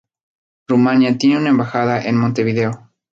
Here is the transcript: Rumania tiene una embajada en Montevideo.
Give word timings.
Rumania 0.67 1.15
tiene 1.19 1.37
una 1.37 1.49
embajada 1.51 2.01
en 2.05 2.17
Montevideo. 2.17 2.89